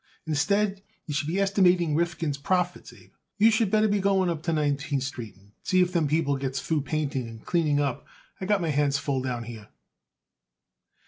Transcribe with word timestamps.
Instead 0.25 0.81
you 1.05 1.13
should 1.13 1.27
be 1.27 1.39
estimating 1.39 1.93
Rifkin's 1.93 2.39
profits, 2.39 2.91
Abe, 2.91 3.11
you 3.37 3.51
should 3.51 3.69
better 3.69 3.87
be 3.87 3.99
going 3.99 4.31
up 4.31 4.41
to 4.41 4.51
Nineteenth 4.51 5.03
Street 5.03 5.35
and 5.35 5.51
see 5.61 5.79
if 5.79 5.93
them 5.93 6.07
people 6.07 6.37
gets 6.37 6.59
through 6.59 6.81
painting 6.81 7.27
and 7.27 7.45
cleaning 7.45 7.79
up. 7.79 8.07
I 8.39 8.47
got 8.47 8.61
it 8.61 8.61
my 8.63 8.69
hands 8.69 8.97
full 8.97 9.21
down 9.21 9.43
here." 9.43 9.67